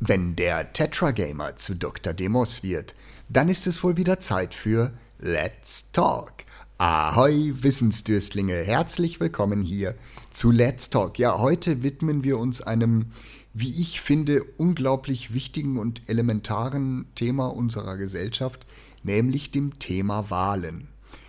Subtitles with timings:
[0.00, 2.12] Wenn der Tetragamer zu Dr.
[2.12, 2.94] Demos wird,
[3.28, 6.32] dann ist es wohl wieder Zeit für Let's Talk.
[6.78, 9.96] Ahoi, Wissensdürstlinge, herzlich willkommen hier
[10.30, 11.18] zu Let's Talk.
[11.18, 13.06] Ja, heute widmen wir uns einem,
[13.54, 18.66] wie ich finde, unglaublich wichtigen und elementaren Thema unserer Gesellschaft,
[19.02, 20.86] nämlich dem Thema Wahlen.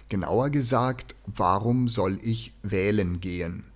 [0.09, 3.68] Genauer gesagt, warum soll ich wählen gehen?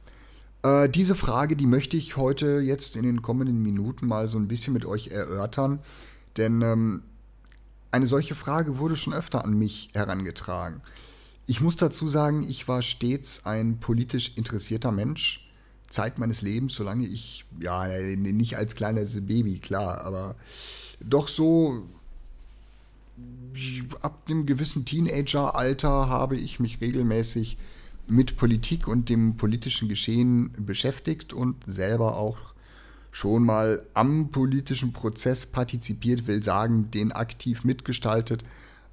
[0.64, 4.48] Äh, diese Frage, die möchte ich heute jetzt in den kommenden Minuten mal so ein
[4.48, 5.80] bisschen mit euch erörtern,
[6.38, 7.04] denn ähm,
[7.92, 10.82] eine solche Frage wurde schon öfter an mich herangetragen.
[11.46, 15.52] Ich muss dazu sagen, ich war stets ein politisch interessierter Mensch,
[15.90, 20.36] Zeit meines Lebens, solange ich, ja, nicht als kleines Baby, klar, aber
[21.02, 21.84] doch so
[24.02, 27.58] ab dem gewissen Teenageralter habe ich mich regelmäßig
[28.08, 32.54] mit Politik und dem politischen Geschehen beschäftigt und selber auch
[33.12, 38.44] schon mal am politischen Prozess partizipiert, will sagen, den aktiv mitgestaltet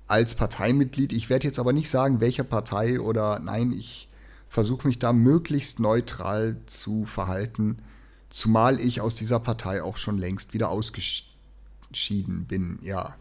[0.07, 1.13] als Parteimitglied.
[1.13, 4.09] Ich werde jetzt aber nicht sagen, welche Partei oder nein, ich
[4.49, 7.79] versuche mich da möglichst neutral zu verhalten,
[8.29, 13.15] zumal ich aus dieser Partei auch schon längst wieder ausgeschieden bin, ja.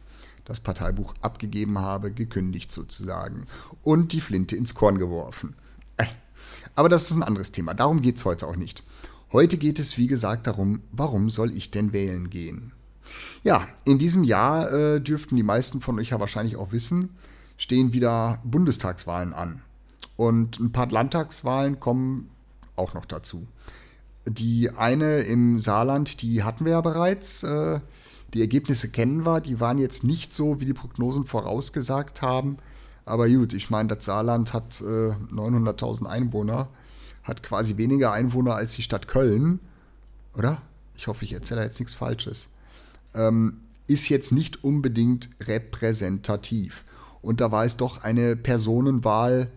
[0.46, 3.46] Das Parteibuch abgegeben habe, gekündigt sozusagen
[3.84, 5.54] und die Flinte ins Korn geworfen.
[6.76, 7.74] Aber das ist ein anderes Thema.
[7.74, 8.84] Darum geht es heute auch nicht.
[9.32, 12.72] Heute geht es, wie gesagt, darum, warum soll ich denn wählen gehen?
[13.44, 17.16] Ja, in diesem Jahr äh, dürften die meisten von euch ja wahrscheinlich auch wissen,
[17.58, 19.62] stehen wieder Bundestagswahlen an.
[20.16, 22.30] Und ein paar Landtagswahlen kommen
[22.76, 23.48] auch noch dazu.
[24.26, 27.44] Die eine im Saarland, die hatten wir ja bereits.
[27.44, 27.80] Äh,
[28.34, 29.42] die Ergebnisse kennen wir.
[29.42, 32.58] Die waren jetzt nicht so, wie die Prognosen vorausgesagt haben.
[33.10, 36.68] Aber gut, ich meine, das Saarland hat äh, 900.000 Einwohner,
[37.24, 39.60] hat quasi weniger Einwohner als die Stadt Köln,
[40.38, 40.62] oder?
[40.96, 42.50] Ich hoffe, ich erzähle jetzt nichts Falsches.
[43.16, 46.84] Ähm, ist jetzt nicht unbedingt repräsentativ.
[47.24, 49.50] Und da war es doch eine Personenwahl,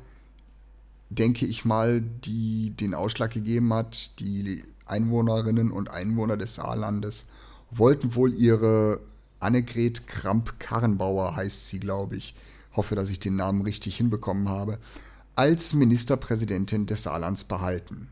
[1.10, 4.18] denke ich mal, die den Ausschlag gegeben hat.
[4.18, 7.26] Die Einwohnerinnen und Einwohner des Saarlandes
[7.70, 9.00] wollten wohl ihre
[9.40, 12.34] Annegret Kramp-Karrenbauer, heißt sie, glaube ich,
[12.74, 14.78] hoffe, dass ich den Namen richtig hinbekommen habe,
[15.34, 18.08] als Ministerpräsidentin des Saarlands behalten.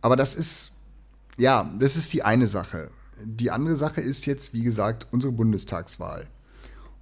[0.00, 0.72] Aber das ist,
[1.36, 2.90] ja, das ist die eine Sache.
[3.24, 6.26] Die andere Sache ist jetzt, wie gesagt, unsere Bundestagswahl.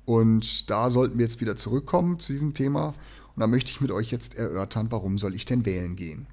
[0.05, 2.95] Und da sollten wir jetzt wieder zurückkommen zu diesem Thema.
[3.35, 6.27] Und da möchte ich mit euch jetzt erörtern, warum soll ich denn wählen gehen?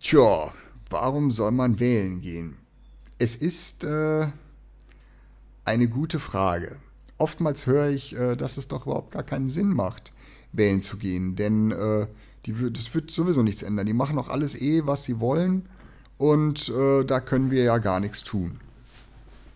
[0.00, 0.52] Tja,
[0.88, 2.56] warum soll man wählen gehen?
[3.18, 4.28] Es ist äh,
[5.64, 6.76] eine gute Frage
[7.22, 10.12] oftmals höre ich, äh, dass es doch überhaupt gar keinen Sinn macht,
[10.52, 11.36] wählen zu gehen.
[11.36, 12.06] Denn äh,
[12.44, 13.86] die, das wird sowieso nichts ändern.
[13.86, 15.68] Die machen auch alles eh, was sie wollen.
[16.18, 18.58] Und äh, da können wir ja gar nichts tun.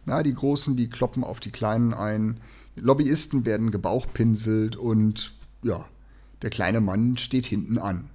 [0.06, 2.40] Na, die Großen, die kloppen auf die Kleinen ein.
[2.76, 5.84] Lobbyisten werden gebauchpinselt und ja,
[6.42, 8.08] der kleine Mann steht hinten an.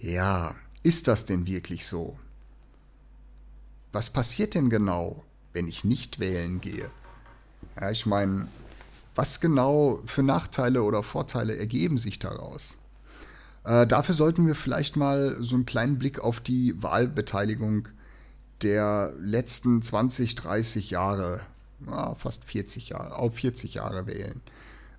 [0.00, 2.16] Ja, ist das denn wirklich so?
[3.92, 6.90] Was passiert denn genau, wenn ich nicht wählen gehe?
[7.78, 8.48] Ja, ich meine,
[9.14, 12.78] was genau für Nachteile oder Vorteile ergeben sich daraus?
[13.64, 17.88] Äh, dafür sollten wir vielleicht mal so einen kleinen Blick auf die Wahlbeteiligung
[18.62, 21.40] der letzten 20, 30 Jahre,
[21.86, 24.40] ja, fast 40 Jahre, auf 40 Jahre wählen,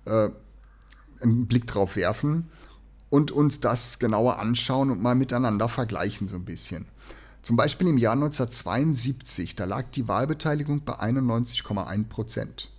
[0.04, 0.28] äh,
[1.20, 2.48] einen Blick drauf werfen
[3.10, 6.86] und uns das genauer anschauen und mal miteinander vergleichen so ein bisschen.
[7.42, 12.70] Zum Beispiel im Jahr 1972, da lag die Wahlbeteiligung bei 91,1 Prozent.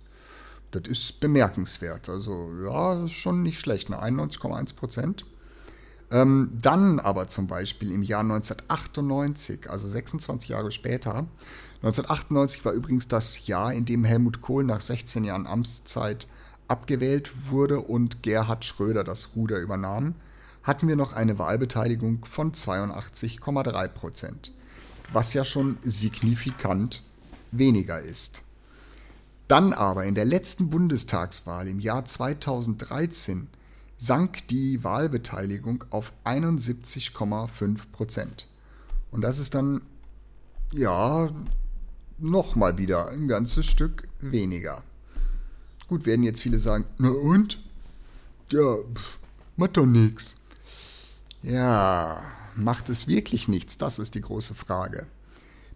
[0.70, 2.08] Das ist bemerkenswert.
[2.08, 4.00] Also ja, schon nicht schlecht, ne?
[4.00, 5.24] 91,1 Prozent.
[6.12, 11.26] Ähm, dann aber zum Beispiel im Jahr 1998, also 26 Jahre später,
[11.82, 16.26] 1998 war übrigens das Jahr, in dem Helmut Kohl nach 16 Jahren Amtszeit
[16.68, 20.14] abgewählt wurde und Gerhard Schröder das Ruder übernahm,
[20.70, 24.52] hatten wir noch eine Wahlbeteiligung von 82,3 Prozent
[25.12, 27.02] was ja schon signifikant
[27.52, 28.42] weniger ist.
[29.48, 33.48] Dann aber in der letzten Bundestagswahl im Jahr 2013
[33.98, 38.46] sank die Wahlbeteiligung auf 71,5 Prozent.
[39.10, 39.82] Und das ist dann,
[40.72, 41.30] ja,
[42.18, 44.82] nochmal wieder ein ganzes Stück weniger.
[45.88, 47.60] Gut, werden jetzt viele sagen, na und?
[48.50, 49.18] Ja, pff,
[49.56, 50.36] macht doch nix.
[51.42, 52.22] Ja,
[52.54, 53.78] macht es wirklich nichts?
[53.78, 55.06] Das ist die große Frage.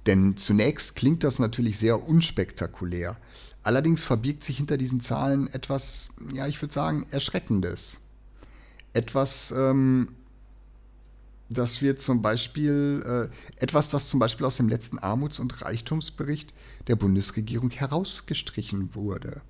[0.07, 3.17] Denn zunächst klingt das natürlich sehr unspektakulär.
[3.63, 8.01] Allerdings verbirgt sich hinter diesen Zahlen etwas, ja, ich würde sagen, Erschreckendes.
[8.93, 10.11] Etwas, ähm,
[11.49, 16.53] dass wir zum Beispiel äh, etwas, das zum Beispiel aus dem letzten Armuts- und Reichtumsbericht
[16.89, 19.41] der Bundesregierung herausgestrichen wurde.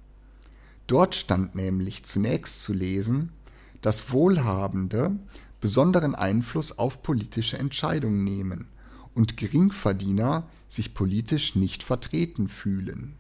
[0.87, 3.33] Dort stand nämlich zunächst zu lesen,
[3.81, 5.13] dass Wohlhabende
[5.65, 8.67] besonderen Einfluss auf politische Entscheidungen nehmen
[9.15, 13.15] und Geringverdiener sich politisch nicht vertreten fühlen.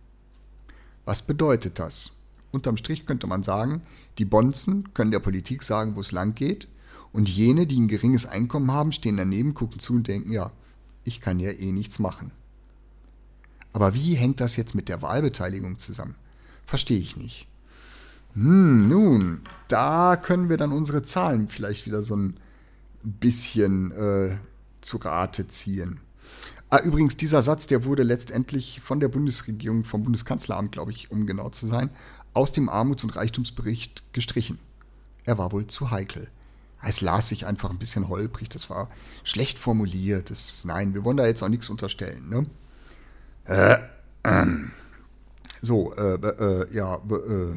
[1.06, 2.12] Was bedeutet das?
[2.52, 3.80] Unterm Strich könnte man sagen,
[4.18, 6.68] die Bonzen können der Politik sagen, wo es lang geht,
[7.14, 10.52] und jene, die ein geringes Einkommen haben, stehen daneben, gucken zu und denken, ja,
[11.02, 12.30] ich kann ja eh nichts machen.
[13.72, 16.16] Aber wie hängt das jetzt mit der Wahlbeteiligung zusammen?
[16.66, 17.48] Verstehe ich nicht.
[18.34, 22.36] Hm, nun, da können wir dann unsere Zahlen vielleicht wieder so ein
[23.02, 24.36] bisschen äh,
[24.80, 26.00] zu Rate ziehen.
[26.70, 31.26] Ah, übrigens, dieser Satz, der wurde letztendlich von der Bundesregierung, vom Bundeskanzleramt, glaube ich, um
[31.26, 31.90] genau zu sein,
[32.32, 34.58] aus dem Armuts- und Reichtumsbericht gestrichen.
[35.24, 36.28] Er war wohl zu heikel.
[36.82, 38.90] Es las sich einfach ein bisschen holprig, das war
[39.22, 40.30] schlecht formuliert.
[40.30, 42.28] Das, nein, wir wollen da jetzt auch nichts unterstellen.
[42.28, 42.46] Ne?
[43.44, 43.78] Äh,
[44.24, 44.72] ähm.
[45.62, 47.56] So, äh, äh, ja, äh,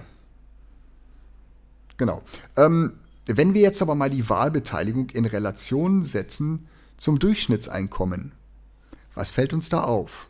[1.98, 2.24] genau.
[2.56, 2.94] Ähm,
[3.26, 6.68] wenn wir jetzt aber mal die Wahlbeteiligung in Relation setzen
[6.98, 8.32] zum Durchschnittseinkommen,
[9.14, 10.28] was fällt uns da auf?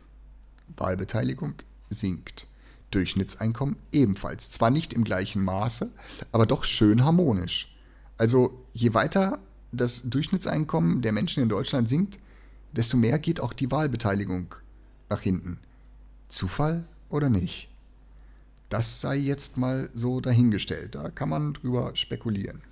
[0.76, 1.54] Wahlbeteiligung
[1.90, 2.46] sinkt.
[2.90, 4.50] Durchschnittseinkommen ebenfalls.
[4.50, 5.90] Zwar nicht im gleichen Maße,
[6.32, 7.76] aber doch schön harmonisch.
[8.16, 9.38] Also je weiter
[9.72, 12.18] das Durchschnittseinkommen der Menschen in Deutschland sinkt,
[12.72, 14.54] desto mehr geht auch die Wahlbeteiligung
[15.08, 15.58] nach hinten.
[16.28, 17.68] Zufall oder nicht?
[18.68, 20.94] Das sei jetzt mal so dahingestellt.
[20.94, 22.62] Da kann man drüber spekulieren.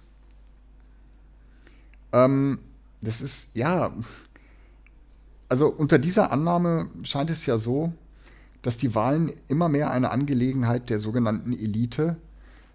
[2.12, 2.58] Ähm,
[3.00, 3.92] das ist, ja,
[5.48, 7.92] also unter dieser Annahme scheint es ja so,
[8.62, 12.16] dass die Wahlen immer mehr eine Angelegenheit der sogenannten Elite,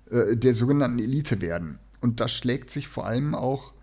[0.10, 1.80] äh, der sogenannten Elite werden.
[2.00, 3.74] Und das schlägt sich vor allem auch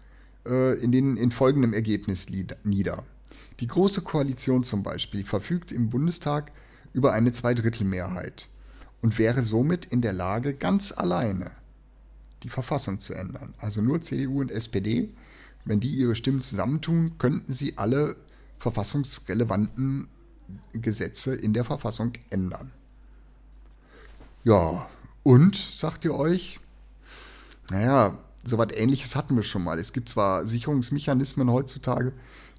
[0.46, 2.26] äh, in, den, in folgendem Ergebnis
[2.64, 3.04] nieder.
[3.60, 6.52] Die Große Koalition zum Beispiel verfügt im Bundestag
[6.92, 8.48] über eine Zweidrittelmehrheit
[9.02, 11.50] und wäre somit in der Lage, ganz alleine
[12.42, 13.54] die Verfassung zu ändern.
[13.58, 15.10] Also nur CDU und SPD,
[15.64, 18.16] wenn die ihre Stimmen zusammentun, könnten sie alle
[18.58, 20.08] verfassungsrelevanten
[20.72, 22.72] Gesetze in der Verfassung ändern.
[24.44, 24.88] Ja,
[25.22, 26.58] und, sagt ihr euch,
[27.70, 29.78] naja, so was ähnliches hatten wir schon mal.
[29.78, 32.12] Es gibt zwar Sicherungsmechanismen heutzutage,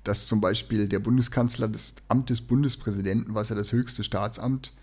[0.03, 4.74] dass zum Beispiel der Bundeskanzler das Amt des Bundespräsidenten, was ja das höchste Staatsamt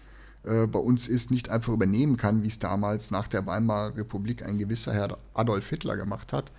[0.46, 4.44] äh, bei uns ist, nicht einfach übernehmen kann, wie es damals nach der Weimarer Republik
[4.44, 6.52] ein gewisser Herr Adolf Hitler gemacht hat.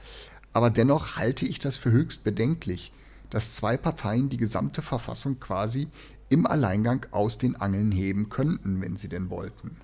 [0.54, 2.92] Aber dennoch halte ich das für höchst bedenklich,
[3.30, 5.88] dass zwei Parteien die gesamte Verfassung quasi
[6.30, 9.78] im Alleingang aus den Angeln heben könnten, wenn sie denn wollten.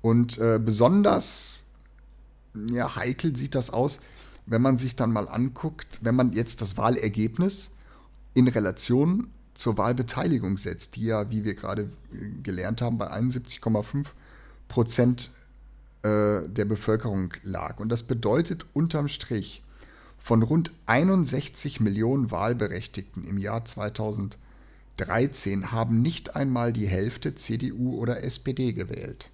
[0.00, 1.64] Und äh, besonders
[2.70, 4.00] ja, heikel sieht das aus,
[4.46, 7.70] wenn man sich dann mal anguckt, wenn man jetzt das Wahlergebnis
[8.34, 14.06] in Relation zur Wahlbeteiligung setzt, die ja, wie wir gerade äh, gelernt haben, bei 71,5
[14.68, 15.30] Prozent
[16.02, 17.80] äh, der Bevölkerung lag.
[17.80, 19.62] Und das bedeutet unterm Strich,
[20.18, 28.24] von rund 61 Millionen Wahlberechtigten im Jahr 2013 haben nicht einmal die Hälfte CDU oder
[28.24, 29.30] SPD gewählt.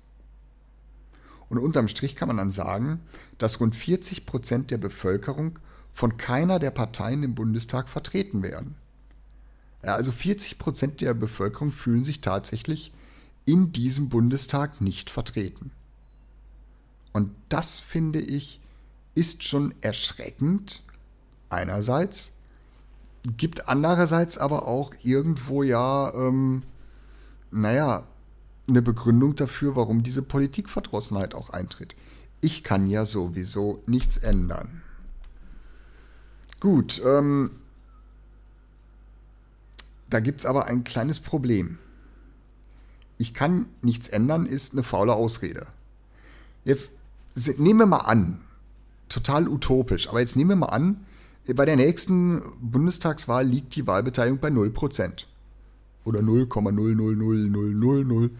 [1.48, 3.00] Und unterm Strich kann man dann sagen,
[3.38, 5.58] dass rund 40 Prozent der Bevölkerung
[5.94, 8.76] von keiner der Parteien im Bundestag vertreten werden.
[9.84, 12.92] Ja, also 40 Prozent der Bevölkerung fühlen sich tatsächlich
[13.44, 15.72] in diesem Bundestag nicht vertreten.
[17.12, 18.60] Und das finde ich
[19.14, 20.82] ist schon erschreckend,
[21.50, 22.32] einerseits,
[23.36, 26.62] gibt andererseits aber auch irgendwo ja, ähm,
[27.50, 28.06] naja,
[28.68, 31.94] eine Begründung dafür, warum diese Politikverdrossenheit auch eintritt.
[32.40, 34.82] Ich kann ja sowieso nichts ändern.
[36.58, 37.50] Gut, ähm,
[40.12, 41.78] da gibt es aber ein kleines Problem.
[43.18, 45.66] Ich kann nichts ändern, ist eine faule Ausrede.
[46.64, 46.98] Jetzt
[47.56, 48.40] nehmen wir mal an,
[49.08, 51.04] total utopisch, aber jetzt nehmen wir mal an,
[51.54, 55.24] bei der nächsten Bundestagswahl liegt die Wahlbeteiligung bei 0%.
[56.04, 58.30] Oder 0,00000.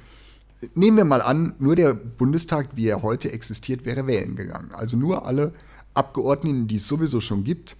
[0.74, 4.70] Nehmen wir mal an, nur der Bundestag, wie er heute existiert, wäre wählen gegangen.
[4.72, 5.52] Also nur alle
[5.94, 7.76] Abgeordneten, die es sowieso schon gibt,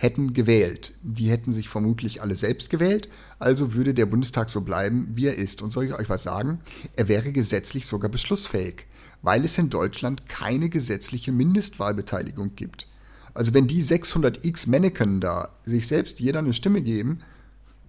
[0.00, 0.94] hätten gewählt.
[1.02, 5.36] Die hätten sich vermutlich alle selbst gewählt, also würde der Bundestag so bleiben, wie er
[5.36, 5.60] ist.
[5.60, 6.60] Und soll ich euch was sagen?
[6.96, 8.86] Er wäre gesetzlich sogar beschlussfähig,
[9.20, 12.88] weil es in Deutschland keine gesetzliche Mindestwahlbeteiligung gibt.
[13.34, 17.20] Also wenn die 600 x Manneken da sich selbst jeder eine Stimme geben,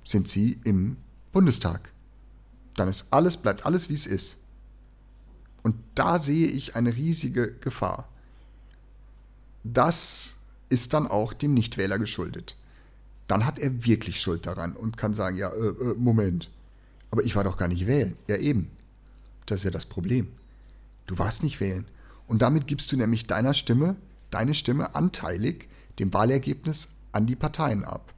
[0.03, 0.97] sind sie im
[1.31, 1.93] Bundestag.
[2.75, 4.35] Dann ist alles, bleibt alles wie es ist.
[5.63, 8.09] Und da sehe ich eine riesige Gefahr.
[9.63, 10.40] Das
[10.71, 12.55] ist dann auch dem Nichtwähler geschuldet.
[13.27, 16.49] Dann hat er wirklich Schuld daran und kann sagen, ja, äh, äh, Moment,
[17.11, 18.17] aber ich war doch gar nicht wählen.
[18.27, 18.71] Ja, eben.
[19.45, 20.27] Das ist ja das Problem.
[21.07, 21.85] Du warst nicht wählen.
[22.27, 23.95] Und damit gibst du nämlich deiner Stimme,
[24.29, 25.67] deine Stimme anteilig
[25.99, 28.13] dem Wahlergebnis an die Parteien ab.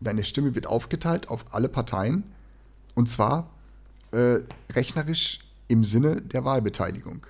[0.00, 2.22] Deine Stimme wird aufgeteilt auf alle Parteien
[2.94, 3.50] und zwar
[4.12, 4.38] äh,
[4.70, 7.26] rechnerisch im Sinne der Wahlbeteiligung.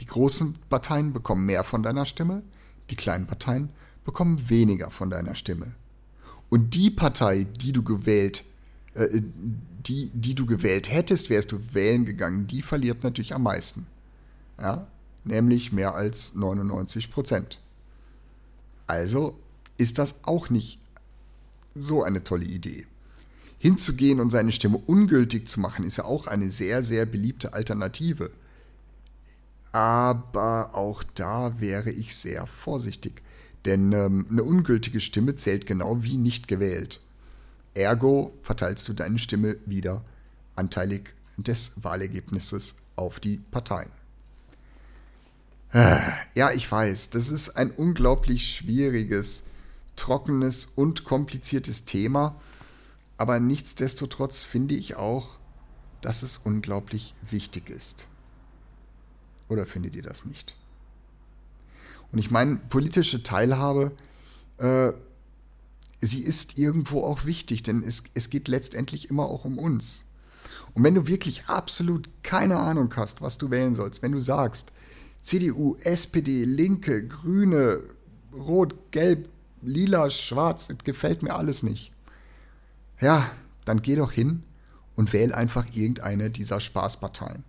[0.00, 2.42] Die großen Parteien bekommen mehr von deiner Stimme,
[2.90, 3.70] die kleinen Parteien
[4.04, 5.74] bekommen weniger von deiner Stimme.
[6.48, 8.44] Und die Partei, die du gewählt,
[8.94, 9.22] äh,
[9.86, 13.86] die, die du gewählt hättest, wärst du wählen gegangen, die verliert natürlich am meisten.
[14.60, 14.86] Ja?
[15.24, 17.60] Nämlich mehr als 99 Prozent.
[18.86, 19.38] Also
[19.78, 20.80] ist das auch nicht
[21.74, 22.86] so eine tolle Idee.
[23.58, 28.30] Hinzugehen und seine Stimme ungültig zu machen, ist ja auch eine sehr, sehr beliebte Alternative.
[29.72, 33.22] Aber auch da wäre ich sehr vorsichtig.
[33.64, 37.00] Denn ähm, eine ungültige Stimme zählt genau wie nicht gewählt.
[37.74, 40.02] Ergo verteilst du deine Stimme wieder
[40.56, 43.90] anteilig des Wahlergebnisses auf die Parteien.
[45.72, 46.00] Äh,
[46.34, 49.44] ja, ich weiß, das ist ein unglaublich schwieriges,
[49.94, 52.40] trockenes und kompliziertes Thema,
[53.18, 55.38] aber nichtsdestotrotz finde ich auch,
[56.00, 58.08] dass es unglaublich wichtig ist.
[59.50, 60.56] Oder findet ihr das nicht?
[62.12, 63.92] Und ich meine, politische Teilhabe,
[64.58, 64.92] äh,
[66.00, 70.04] sie ist irgendwo auch wichtig, denn es, es geht letztendlich immer auch um uns.
[70.74, 74.70] Und wenn du wirklich absolut keine Ahnung hast, was du wählen sollst, wenn du sagst,
[75.20, 77.80] CDU, SPD, Linke, Grüne,
[78.32, 79.28] Rot, Gelb,
[79.62, 81.92] Lila, Schwarz, das gefällt mir alles nicht.
[83.00, 83.30] Ja,
[83.64, 84.44] dann geh doch hin
[84.94, 87.42] und wähl einfach irgendeine dieser Spaßparteien.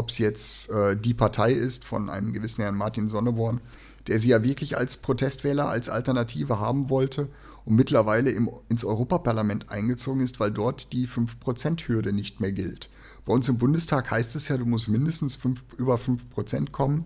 [0.00, 3.60] Ob es jetzt äh, die Partei ist von einem gewissen Herrn Martin Sonneborn,
[4.06, 7.28] der sie ja wirklich als Protestwähler, als Alternative haben wollte
[7.66, 12.88] und mittlerweile im, ins Europaparlament eingezogen ist, weil dort die 5%-Hürde nicht mehr gilt.
[13.26, 17.04] Bei uns im Bundestag heißt es ja, du musst mindestens fünf, über 5% kommen,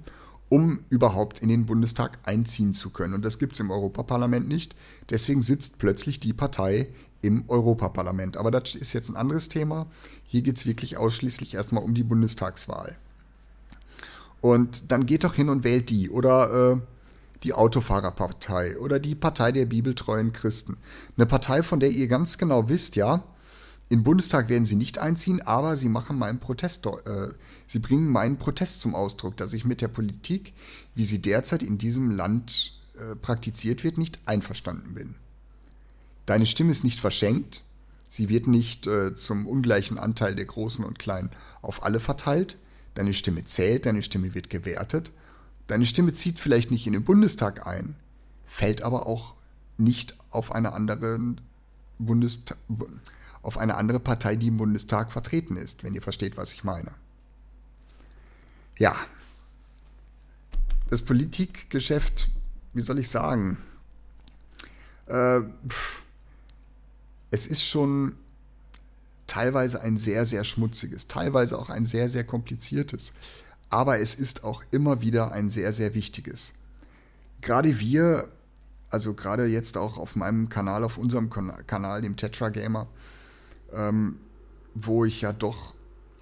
[0.49, 3.15] um überhaupt in den Bundestag einziehen zu können.
[3.15, 4.77] Und das gibt es im Europaparlament nicht.
[5.11, 6.87] Deswegen sitzt plötzlich die Partei
[7.25, 8.37] im Europaparlament.
[8.37, 9.87] Aber das ist jetzt ein anderes Thema.
[10.25, 12.97] Hier geht es wirklich ausschließlich erstmal um die Bundestagswahl.
[14.41, 16.77] Und dann geht doch hin und wählt die oder äh,
[17.43, 20.77] die Autofahrerpartei oder die Partei der bibeltreuen Christen.
[21.17, 23.25] Eine Partei, von der ihr ganz genau wisst, ja,
[23.89, 27.29] im Bundestag werden sie nicht einziehen, aber sie machen meinen Protest, äh,
[27.67, 30.53] sie bringen meinen Protest zum Ausdruck, dass ich mit der Politik,
[30.95, 35.15] wie sie derzeit in diesem Land äh, praktiziert wird, nicht einverstanden bin.
[36.27, 37.63] Deine Stimme ist nicht verschenkt,
[38.09, 41.31] sie wird nicht äh, zum ungleichen Anteil der Großen und Kleinen
[41.63, 42.59] auf alle verteilt,
[42.95, 45.13] deine Stimme zählt, deine Stimme wird gewertet,
[45.67, 47.97] deine Stimme zieht vielleicht nicht in den Bundestag ein,
[48.47, 49.35] fällt aber auch
[49.77, 51.19] nicht auf eine andere
[51.99, 52.59] Bundestag
[53.43, 56.93] auf eine andere Partei, die im Bundestag vertreten ist, wenn ihr versteht, was ich meine.
[58.79, 58.97] Ja,
[60.89, 62.31] das Politikgeschäft,
[62.73, 63.59] wie soll ich sagen,
[65.07, 65.41] äh,
[67.35, 68.15] es ist schon
[69.27, 73.13] teilweise ein sehr, sehr schmutziges, teilweise auch ein sehr, sehr kompliziertes,
[73.71, 76.53] aber es ist auch immer wieder ein sehr, sehr wichtiges.
[77.41, 78.29] Gerade wir,
[78.89, 82.87] also gerade jetzt auch auf meinem Kanal, auf unserem Kanal, dem Tetra Gamer,
[83.73, 84.19] ähm,
[84.75, 85.75] wo ich ja doch,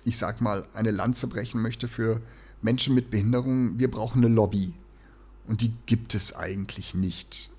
[0.05, 2.23] ich sag mal, eine Lanze brechen möchte für
[2.63, 3.79] Menschen mit Behinderungen.
[3.79, 4.73] Wir brauchen eine Lobby.
[5.47, 7.51] Und die gibt es eigentlich nicht.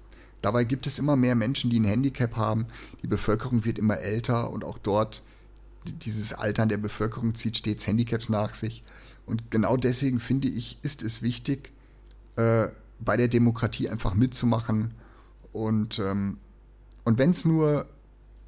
[0.44, 2.68] Dabei gibt es immer mehr Menschen, die ein Handicap haben.
[3.02, 5.24] Die Bevölkerung wird immer älter und auch dort
[5.86, 8.84] dieses Altern der Bevölkerung zieht stets Handicaps nach sich.
[9.26, 11.72] Und genau deswegen finde ich, ist es wichtig,
[12.36, 12.68] äh,
[13.00, 14.94] bei der Demokratie einfach mitzumachen.
[15.54, 16.38] Und, ähm,
[17.06, 17.88] und wenn es nur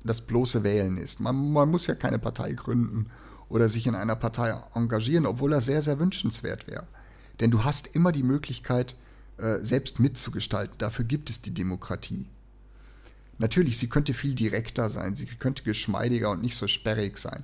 [0.04, 1.20] das bloße Wählen ist.
[1.20, 3.08] Man, man muss ja keine Partei gründen
[3.50, 6.88] oder sich in einer Partei engagieren, obwohl das sehr, sehr wünschenswert wäre.
[7.40, 8.96] Denn du hast immer die Möglichkeit,
[9.38, 10.77] äh, selbst mitzugestalten.
[10.77, 12.27] Dafür gibt es die Demokratie.
[13.38, 17.44] Natürlich, sie könnte viel direkter sein, sie könnte geschmeidiger und nicht so sperrig sein.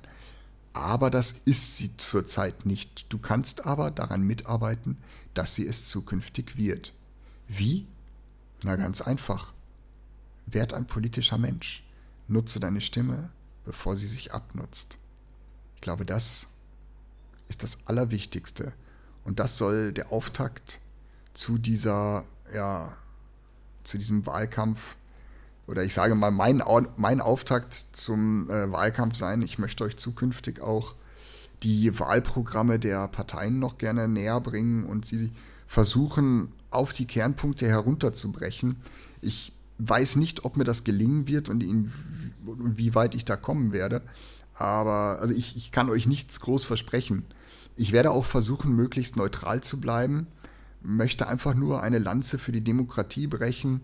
[0.72, 3.12] Aber das ist sie zurzeit nicht.
[3.12, 4.96] Du kannst aber daran mitarbeiten,
[5.34, 6.94] dass sie es zukünftig wird.
[7.46, 7.86] Wie?
[8.62, 9.52] Na ganz einfach.
[10.46, 11.84] Werd ein politischer Mensch.
[12.26, 13.30] Nutze deine Stimme,
[13.64, 14.98] bevor sie sich abnutzt.
[15.74, 16.46] Ich glaube, das
[17.48, 18.72] ist das Allerwichtigste.
[19.24, 20.80] Und das soll der Auftakt
[21.34, 22.24] zu dieser,
[22.54, 22.92] ja,
[23.84, 24.96] zu diesem Wahlkampf
[25.66, 26.62] oder ich sage mal, mein,
[26.96, 29.42] mein Auftakt zum äh, Wahlkampf sein.
[29.42, 30.94] Ich möchte euch zukünftig auch
[31.62, 35.32] die Wahlprogramme der Parteien noch gerne näher bringen und sie
[35.66, 38.76] versuchen, auf die Kernpunkte herunterzubrechen.
[39.20, 41.64] Ich weiß nicht, ob mir das gelingen wird und
[42.44, 44.02] wie weit ich da kommen werde.
[44.54, 47.24] Aber also ich, ich kann euch nichts groß versprechen.
[47.76, 50.26] Ich werde auch versuchen, möglichst neutral zu bleiben,
[50.82, 53.82] möchte einfach nur eine Lanze für die Demokratie brechen,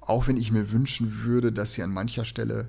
[0.00, 2.68] auch wenn ich mir wünschen würde, dass sie an mancher Stelle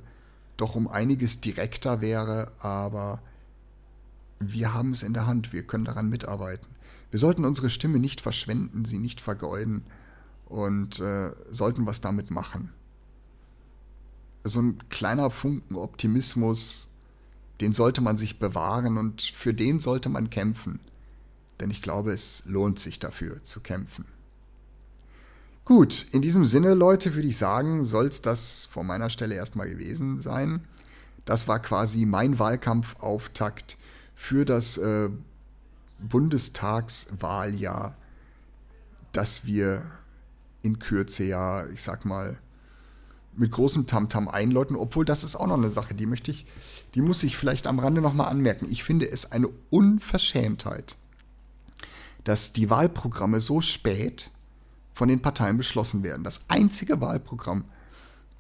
[0.58, 3.22] doch um einiges direkter wäre, aber
[4.40, 6.68] wir haben es in der Hand, wir können daran mitarbeiten.
[7.12, 9.84] Wir sollten unsere Stimme nicht verschwenden, sie nicht vergeuden
[10.46, 12.72] und äh, sollten was damit machen.
[14.44, 16.90] So ein kleiner Funken Optimismus,
[17.62, 20.80] den sollte man sich bewahren und für den sollte man kämpfen.
[21.60, 24.06] Denn ich glaube, es lohnt sich dafür zu kämpfen.
[25.64, 29.68] Gut, in diesem Sinne, Leute, würde ich sagen, soll es das von meiner Stelle erstmal
[29.68, 30.64] gewesen sein.
[31.26, 33.78] Das war quasi mein Wahlkampfauftakt
[34.16, 35.10] für das äh,
[36.00, 37.98] Bundestagswahljahr,
[39.12, 39.82] das wir
[40.62, 42.38] in Kürze ja, ich sag mal,
[43.36, 46.46] mit großem Tamtam -Tam einläuten, obwohl das ist auch noch eine Sache, die möchte ich,
[46.94, 48.68] die muss ich vielleicht am Rande nochmal anmerken.
[48.70, 50.96] Ich finde es eine Unverschämtheit,
[52.26, 54.32] dass die Wahlprogramme so spät
[54.94, 56.24] von den Parteien beschlossen werden.
[56.24, 57.66] Das einzige Wahlprogramm,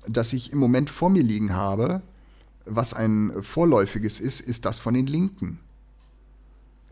[0.07, 2.01] das ich im Moment vor mir liegen habe,
[2.65, 5.59] was ein vorläufiges ist, ist das von den Linken.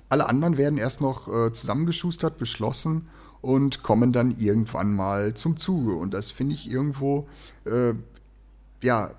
[0.07, 3.07] Alle anderen werden erst noch äh, zusammengeschustert, beschlossen
[3.41, 5.93] und kommen dann irgendwann mal zum Zuge.
[5.93, 7.27] Und das finde ich irgendwo,
[7.65, 7.93] äh,
[8.83, 9.11] ja,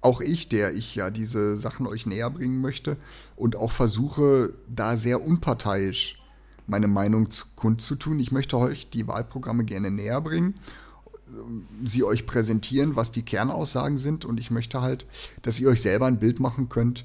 [0.00, 2.96] auch ich, der ich ja diese Sachen euch näher bringen möchte
[3.36, 6.21] und auch versuche, da sehr unparteiisch
[6.72, 8.18] meine Meinung kundzutun.
[8.18, 10.54] Ich möchte euch die Wahlprogramme gerne näher bringen,
[11.84, 15.06] sie euch präsentieren, was die Kernaussagen sind und ich möchte halt,
[15.42, 17.04] dass ihr euch selber ein Bild machen könnt,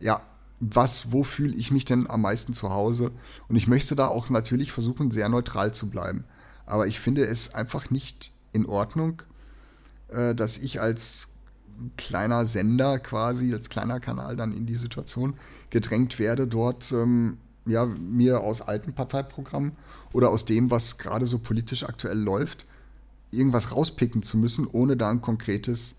[0.00, 0.20] ja,
[0.60, 3.12] was, wo fühle ich mich denn am meisten zu Hause?
[3.48, 6.24] Und ich möchte da auch natürlich versuchen, sehr neutral zu bleiben.
[6.66, 9.22] Aber ich finde es einfach nicht in Ordnung,
[10.08, 11.30] äh, dass ich als
[11.96, 15.34] kleiner Sender quasi, als kleiner Kanal dann in die Situation
[15.70, 19.72] gedrängt werde, dort ähm, ja, mir aus alten Parteiprogrammen
[20.12, 22.66] oder aus dem, was gerade so politisch aktuell läuft,
[23.30, 25.96] irgendwas rauspicken zu müssen, ohne da ein konkretes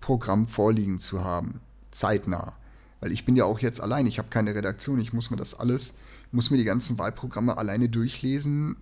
[0.00, 1.60] Programm vorliegen zu haben.
[1.90, 2.54] Zeitnah.
[3.00, 5.58] Weil ich bin ja auch jetzt allein, ich habe keine Redaktion, ich muss mir das
[5.58, 5.94] alles,
[6.32, 8.76] muss mir die ganzen Wahlprogramme alleine durchlesen,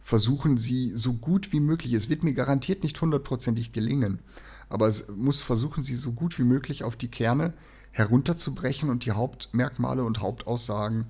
[0.00, 4.20] versuchen sie so gut wie möglich, es wird mir garantiert nicht hundertprozentig gelingen,
[4.68, 7.54] aber es muss versuchen, sie so gut wie möglich auf die Kerne
[7.90, 11.06] herunterzubrechen und die Hauptmerkmale und Hauptaussagen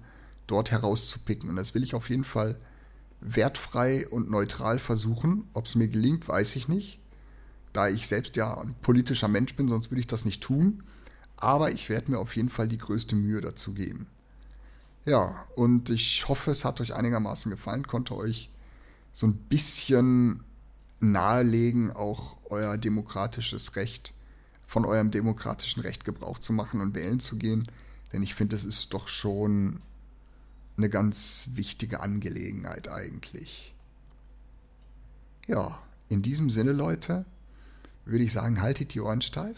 [0.46, 1.50] dort herauszupicken.
[1.50, 2.56] Und das will ich auf jeden Fall
[3.20, 5.48] wertfrei und neutral versuchen.
[5.52, 7.00] Ob es mir gelingt, weiß ich nicht,
[7.72, 10.82] da ich selbst ja ein politischer Mensch bin, sonst würde ich das nicht tun.
[11.36, 14.06] Aber ich werde mir auf jeden Fall die größte Mühe dazu geben.
[15.04, 18.50] Ja, und ich hoffe, es hat euch einigermaßen gefallen, konnte euch
[19.12, 20.42] so ein bisschen
[21.00, 24.12] nahelegen, auch euer demokratisches Recht,
[24.66, 27.70] von eurem demokratischen Recht Gebrauch zu machen und wählen zu gehen.
[28.12, 29.80] Denn ich finde, es ist doch schon
[30.76, 33.74] eine ganz wichtige Angelegenheit eigentlich.
[35.46, 37.24] Ja, in diesem Sinne, Leute,
[38.04, 39.56] würde ich sagen, haltet die Ohren steif.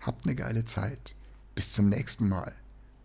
[0.00, 1.14] Habt eine geile Zeit.
[1.54, 2.54] Bis zum nächsten Mal.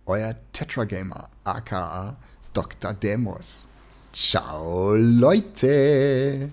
[0.06, 2.16] Euer Tetragamer, aka
[2.54, 2.94] Dr.
[2.94, 3.68] Demos.
[4.14, 6.52] Ciao, Leute!